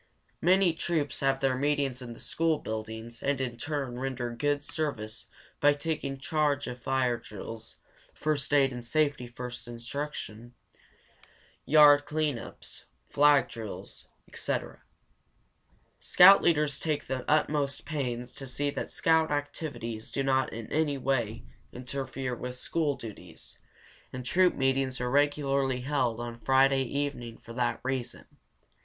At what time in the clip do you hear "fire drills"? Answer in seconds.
6.81-7.75